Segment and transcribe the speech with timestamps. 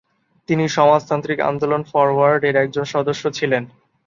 [0.49, 3.63] তিনি সমাজতান্ত্রিক আন্দোলন "ফরওয়ার্ড"-এর একজন সদস্য ছিলেন।